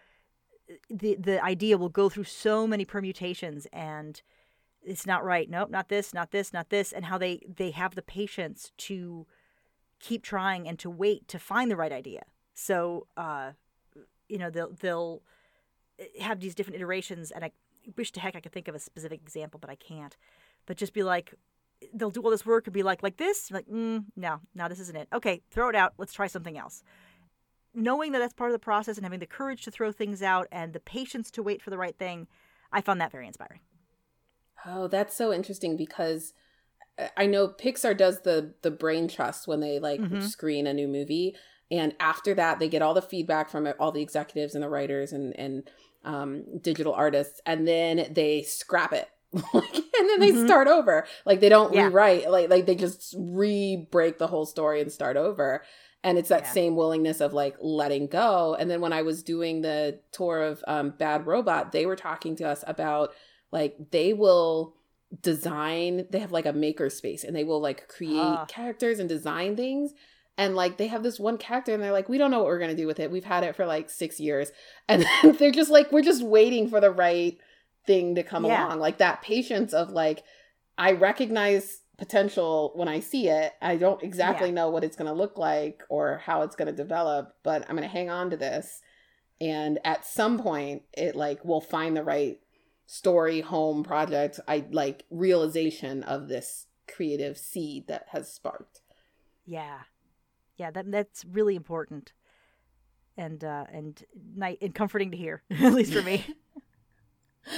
the 0.90 1.16
the 1.20 1.44
idea 1.44 1.78
will 1.78 1.90
go 1.90 2.10
through 2.10 2.26
so 2.26 2.68
many 2.68 2.86
permutations 2.86 3.68
and 3.72 4.22
it's 4.82 5.06
not 5.06 5.24
right. 5.24 5.50
Nope, 5.50 5.70
not 5.70 5.90
this, 5.90 6.14
not 6.14 6.32
this, 6.32 6.54
not 6.54 6.70
this, 6.70 6.92
and 6.92 7.06
how 7.06 7.18
they 7.18 7.42
they 7.48 7.72
have 7.72 7.96
the 7.96 8.02
patience 8.02 8.72
to 8.78 9.28
keep 10.00 10.24
trying 10.24 10.68
and 10.68 10.80
to 10.80 10.90
wait 10.90 11.28
to 11.28 11.40
find 11.40 11.70
the 11.70 11.76
right 11.76 11.92
idea. 11.92 12.24
So, 12.54 13.08
uh, 13.18 13.52
you 14.28 14.38
know, 14.38 14.50
they'll 14.50 14.72
they'll 14.72 15.22
have 16.20 16.40
these 16.40 16.56
different 16.56 16.78
iterations, 16.78 17.32
and 17.32 17.44
I 17.44 17.52
wish 17.98 18.12
to 18.14 18.20
heck 18.20 18.36
I 18.36 18.40
could 18.40 18.52
think 18.52 18.68
of 18.68 18.76
a 18.76 18.80
specific 18.80 19.22
example, 19.22 19.60
but 19.60 19.70
I 19.70 19.76
can't. 19.76 20.16
But 20.66 20.78
just 20.78 20.94
be 20.94 21.04
like, 21.04 21.34
they'll 21.94 22.12
do 22.12 22.22
all 22.22 22.32
this 22.32 22.46
work 22.46 22.68
and 22.68 22.74
be 22.74 22.84
like, 22.84 23.02
like 23.04 23.18
this, 23.18 23.52
like, 23.52 23.68
mm, 23.68 24.06
no, 24.16 24.42
no, 24.54 24.68
this 24.68 24.80
isn't 24.80 24.96
it. 24.96 25.08
Okay, 25.14 25.42
throw 25.52 25.70
it 25.70 25.76
out. 25.76 25.94
Let's 25.98 26.14
try 26.14 26.28
something 26.28 26.58
else. 26.58 26.84
Knowing 27.74 28.12
that 28.12 28.20
that's 28.20 28.34
part 28.34 28.50
of 28.50 28.54
the 28.54 28.60
process 28.60 28.98
and 28.98 29.06
having 29.06 29.20
the 29.20 29.26
courage 29.26 29.64
to 29.64 29.72
throw 29.72 29.92
things 29.92 30.22
out 30.22 30.48
and 30.52 30.74
the 30.74 30.80
patience 30.80 31.32
to 31.32 31.44
wait 31.44 31.62
for 31.62 31.70
the 31.70 31.78
right 31.78 31.98
thing, 31.98 32.28
I 32.72 32.82
found 32.82 33.00
that 33.00 33.12
very 33.12 33.28
inspiring. 33.28 33.62
Oh, 34.66 34.88
that's 34.88 35.16
so 35.16 35.32
interesting 35.32 35.78
because 35.78 36.34
I- 36.98 37.12
I 37.16 37.26
know 37.28 37.48
Pixar 37.48 37.96
does 37.96 38.22
the 38.22 38.56
the 38.62 38.72
brain 38.72 39.08
trust 39.08 39.48
when 39.48 39.62
they 39.62 39.80
like 39.80 40.02
Mhm. 40.02 40.22
screen 40.22 40.68
a 40.68 40.74
new 40.74 40.88
movie, 40.88 41.36
and 41.72 41.96
after 42.00 42.34
that 42.34 42.60
they 42.60 42.68
get 42.68 42.82
all 42.82 42.94
the 42.94 43.02
feedback 43.02 43.50
from 43.50 43.72
all 43.80 43.92
the 43.94 44.02
executives 44.02 44.54
and 44.54 44.64
the 44.64 44.70
writers 44.70 45.14
and 45.14 45.34
and 45.40 45.70
um, 46.04 46.44
digital 46.62 46.94
artists, 46.94 47.42
and 47.46 47.68
then 47.68 48.12
they 48.14 48.44
scrap 48.44 48.94
it. 48.94 49.10
Like, 49.54 49.76
and 49.76 50.10
then 50.10 50.20
they 50.22 50.32
Mhm. 50.32 50.46
start 50.46 50.68
over. 50.68 51.06
Like 51.26 51.40
they 51.40 51.50
don't 51.50 51.72
Yeah. 51.74 51.86
rewrite. 51.88 52.32
Like 52.32 52.50
like 52.50 52.66
they 52.66 52.74
just 52.76 53.14
re-break 53.18 54.18
the 54.18 54.26
whole 54.28 54.46
story 54.48 54.82
and 54.82 54.92
start 54.92 55.18
over. 55.18 55.64
And 56.04 56.18
it's 56.18 56.30
that 56.30 56.44
Yeah. 56.46 56.52
same 56.52 56.76
willingness 56.76 57.20
of 57.22 57.34
like 57.34 57.56
letting 57.60 58.08
go. 58.08 58.56
And 58.58 58.72
then 58.72 58.82
when 58.82 58.94
I 58.94 59.02
was 59.04 59.22
doing 59.22 59.62
the 59.62 60.00
tour 60.12 60.42
of 60.42 60.64
um, 60.68 60.92
Bad 60.92 61.28
Robot, 61.28 61.72
they 61.74 61.86
were 61.86 61.96
talking 61.96 62.36
to 62.38 62.46
us 62.48 62.64
about 62.66 63.14
like 63.52 63.76
they 63.92 64.14
will 64.14 64.76
design 65.22 66.06
they 66.10 66.20
have 66.20 66.32
like 66.32 66.46
a 66.46 66.54
maker 66.54 66.90
space 66.90 67.24
and 67.24 67.36
they 67.36 67.44
will 67.44 67.60
like 67.60 67.88
create 67.88 68.16
Ah. 68.18 68.46
characters 68.48 69.00
and 69.00 69.10
design 69.10 69.56
things 69.56 69.94
and 70.40 70.56
like 70.56 70.78
they 70.78 70.88
have 70.88 71.04
this 71.04 71.20
one 71.20 71.38
character 71.38 71.74
and 71.74 71.84
they're 71.84 71.92
like 71.92 72.08
we 72.08 72.18
don't 72.18 72.32
know 72.32 72.40
what 72.40 72.48
we're 72.48 72.60
going 72.60 72.72
to 72.76 72.82
do 72.82 72.88
with 72.88 73.00
it. 73.00 73.12
We've 73.12 73.26
had 73.26 73.44
it 73.44 73.56
for 73.58 73.66
like 73.66 73.90
six 73.90 74.20
years. 74.20 74.52
And 74.88 75.06
then 75.22 75.36
they're 75.38 75.52
just 75.52 75.70
like 75.70 75.92
we're 75.92 76.02
just 76.02 76.24
waiting 76.24 76.70
for 76.70 76.80
the 76.80 76.90
right 76.92 77.38
thing 77.86 78.16
to 78.16 78.24
come 78.24 78.46
Yeah. 78.46 78.66
along. 78.68 78.80
Like 78.80 78.98
that 79.00 79.22
patience 79.22 79.74
of 79.74 79.92
like 79.92 80.24
i 80.78 80.94
recognize 80.94 81.82
potential 81.98 82.72
when 82.76 82.88
i 82.88 83.02
see 83.02 83.28
it. 83.28 83.52
I 83.62 83.76
don't 83.76 84.02
exactly 84.02 84.48
Yeah. 84.48 84.56
know 84.56 84.70
what 84.70 84.86
it's 84.86 84.96
going 84.96 85.12
to 85.12 85.22
look 85.24 85.38
like 85.38 85.84
or 85.90 86.20
how 86.26 86.44
it's 86.44 86.56
going 86.56 86.70
to 86.74 86.84
develop 86.86 87.36
but 87.44 87.64
i'm 87.68 87.76
going 87.76 87.88
to 87.88 87.98
hang 88.00 88.10
on 88.10 88.30
to 88.30 88.38
this. 88.38 88.80
And 89.42 89.78
at 89.84 90.06
some 90.06 90.40
point 90.40 90.84
it 90.94 91.16
like 91.18 91.44
will 91.44 91.62
find 91.62 91.98
the 91.98 92.04
right 92.04 92.40
story 92.86 93.42
home 93.42 93.84
project 93.84 94.40
i 94.48 94.66
like 94.72 95.04
realization 95.12 96.02
of 96.04 96.28
this 96.30 96.68
creative 96.88 97.38
seed 97.38 97.88
that 97.90 98.06
has 98.14 98.34
sparked. 98.34 98.82
Yeah, 99.46 99.80
yeah, 100.60 100.70
that 100.72 100.92
that's 100.92 101.26
really 101.26 101.56
important, 101.56 102.14
and 103.18 103.44
uh, 103.44 103.66
and 103.72 104.04
night 104.36 104.60
and 104.62 104.76
comforting 104.76 105.12
to 105.12 105.18
hear, 105.18 105.42
at 105.52 105.74
least 105.74 105.94
for 105.94 106.02
me. 106.02 106.26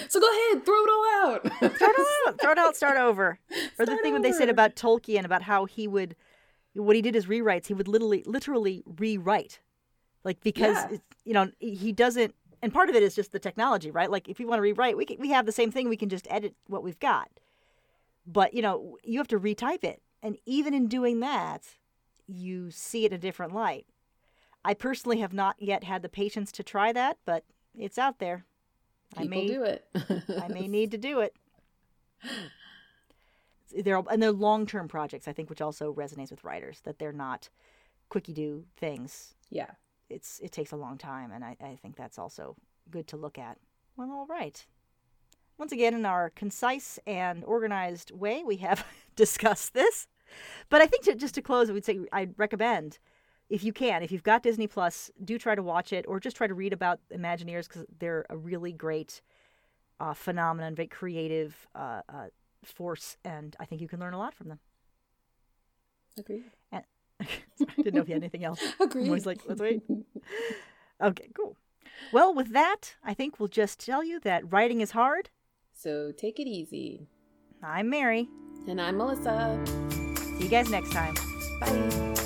so 0.08 0.20
go 0.20 0.28
ahead 0.54 0.64
throw 0.66 0.76
it 0.76 0.90
all 0.90 1.06
out 1.32 1.42
throw 1.78 1.88
it 1.90 1.96
out, 2.28 2.40
throw 2.40 2.52
it 2.52 2.58
out, 2.58 2.76
start 2.76 2.98
over. 3.10 3.40
Or 3.80 3.86
the 3.86 3.98
thing 3.98 4.14
when 4.14 4.22
they 4.22 4.32
said 4.32 4.48
about 4.50 4.76
Tolkien 4.76 5.26
about 5.26 5.42
how 5.42 5.66
he 5.66 5.88
would, 5.88 6.16
what 6.76 6.96
he 6.96 7.02
did 7.02 7.16
is 7.16 7.26
rewrites. 7.26 7.66
He 7.68 7.74
would 7.74 7.88
literally, 7.88 8.24
literally 8.26 8.84
rewrite, 8.86 9.60
like 10.24 10.40
because 10.42 10.76
Yeah. 10.78 10.90
it's, 10.92 11.04
you 11.26 11.34
know 11.34 11.50
he 11.60 11.92
doesn't. 11.92 12.36
And 12.64 12.72
part 12.72 12.90
of 12.90 12.96
it 12.96 13.02
is 13.02 13.16
just 13.16 13.32
the 13.32 13.40
technology, 13.40 13.90
right? 13.90 14.10
Like 14.12 14.30
if 14.30 14.40
you 14.40 14.46
want 14.48 14.60
to 14.60 14.62
rewrite, 14.62 14.96
we 14.96 15.06
can, 15.06 15.18
we 15.20 15.30
have 15.32 15.48
the 15.48 15.52
same 15.52 15.72
thing. 15.72 15.90
We 15.90 15.98
can 15.98 16.10
just 16.10 16.28
edit 16.30 16.54
what 16.68 16.84
we've 16.84 17.00
got. 17.00 17.30
But 18.28 18.54
you 18.54 18.62
know 18.62 18.98
you 19.04 19.18
have 19.18 19.28
to 19.30 19.40
retype 19.40 19.84
it, 19.84 20.00
and 20.22 20.38
even 20.46 20.76
in 20.76 20.88
doing 20.88 21.22
that, 21.22 21.64
you 22.32 22.72
see 22.72 23.06
it 23.06 23.12
in 23.12 23.18
a 23.18 23.22
different 23.22 23.54
light. 23.54 23.86
I 24.64 24.74
personally 24.74 25.20
have 25.20 25.34
not 25.34 25.56
yet 25.60 25.84
had 25.84 26.02
the 26.02 26.10
patience 26.10 26.52
to 26.54 26.64
try 26.64 26.94
that, 26.94 27.18
but 27.26 27.44
it's 27.78 27.98
out 27.98 28.20
there. 28.20 28.46
I 29.18 29.26
may 29.26 29.48
do 29.48 29.64
it 29.64 29.86
I 30.42 30.48
may 30.48 30.68
need 30.68 30.92
to 30.92 30.98
do 30.98 31.20
it. 31.20 31.36
They're 33.74 34.04
and 34.10 34.22
they're 34.22 34.32
long 34.32 34.66
term 34.66 34.88
projects, 34.88 35.28
I 35.28 35.34
think, 35.34 35.50
which 35.50 35.62
also 35.62 35.94
resonates 35.94 36.32
with 36.32 36.44
writers 36.44 36.82
that 36.84 37.00
they're 37.00 37.12
not 37.14 37.50
quickie 38.10 38.34
do 38.34 38.66
things. 38.78 39.36
yeah 39.50 39.72
It's 40.10 40.40
it 40.40 40.52
takes 40.52 40.72
a 40.72 40.78
long 40.78 40.98
time, 40.98 41.32
and 41.32 41.44
I, 41.44 41.56
I 41.62 41.78
think 41.82 41.96
that's 41.96 42.20
also 42.20 42.56
good 42.90 43.08
to 43.08 43.18
look 43.18 43.38
at. 43.38 43.58
Well, 43.96 44.12
all 44.12 44.26
right. 44.28 44.66
Once 45.58 45.72
again, 45.72 45.94
in 45.94 46.06
our 46.06 46.32
concise 46.32 47.00
and 47.06 47.44
organized 47.46 48.12
way, 48.12 48.44
we 48.44 48.58
have 48.58 48.86
discussed 49.16 49.74
this. 49.74 50.08
But 50.70 50.82
I 50.82 50.86
think 50.86 51.04
to, 51.06 51.16
just 51.16 51.36
to 51.36 51.42
close, 51.42 51.70
I 51.70 51.74
would 51.74 51.86
say 51.86 52.00
I'd 52.12 52.34
recommend, 52.38 53.00
if 53.50 53.64
you 53.64 53.74
can, 53.74 54.04
if 54.04 54.12
you've 54.12 54.24
got 54.24 54.44
Disney 54.44 54.68
Plus, 54.68 55.12
do 55.24 55.38
try 55.38 55.56
to 55.56 55.64
watch 55.64 55.92
it 55.92 56.06
or 56.08 56.20
just 56.20 56.38
try 56.38 56.48
to 56.48 56.54
read 56.54 56.74
about 56.74 57.00
Imagineers 57.14 57.68
because 57.68 57.86
they're 58.00 58.26
a 58.30 58.38
really 58.38 58.72
great 58.72 59.22
uh, 60.00 60.14
phenomenon, 60.14 60.76
very 60.76 60.88
creative 60.88 61.68
uh, 61.76 62.02
uh, 62.10 62.28
force, 62.64 63.18
and 63.24 63.56
I 63.60 63.66
think 63.66 63.82
you 63.82 63.88
can 63.88 64.00
learn 64.00 64.14
a 64.14 64.18
lot 64.18 64.34
from 64.34 64.50
them. 64.50 64.60
agree 66.18 66.44
I 67.70 67.74
didn't 67.78 67.94
know 67.94 68.02
if 68.02 68.08
you 68.08 68.16
had 68.16 68.24
anything 68.24 68.44
else. 68.44 68.60
agree 68.80 69.02
I'm 69.04 69.10
always 69.10 69.26
like, 69.26 69.42
let's 69.48 69.62
wait. 69.62 69.82
Okay, 71.04 71.30
cool. 71.36 71.58
Well, 72.14 72.32
with 72.32 72.54
that, 72.54 72.96
I 73.04 73.16
think 73.16 73.40
we'll 73.40 73.50
just 73.50 73.84
tell 73.84 74.04
you 74.04 74.20
that 74.20 74.52
writing 74.52 74.82
is 74.82 74.92
hard. 74.92 75.32
so 75.74 76.12
take 76.12 76.40
it 76.40 76.48
easy 76.48 77.08
I'm 77.64 77.90
Mary. 77.90 78.30
And 78.68 78.80
I'm 78.80 78.98
Melissa. 78.98 79.60
See 80.42 80.46
you 80.46 80.52
guys 80.52 80.72
next 80.72 80.92
time. 80.92 81.14
Bye. 81.60 82.21